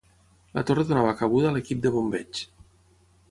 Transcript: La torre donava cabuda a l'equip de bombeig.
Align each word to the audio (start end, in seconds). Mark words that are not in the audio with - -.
La 0.59 0.63
torre 0.69 0.85
donava 0.91 1.11
cabuda 1.19 1.51
a 1.51 1.53
l'equip 1.57 1.83
de 1.85 1.91
bombeig. 1.97 2.43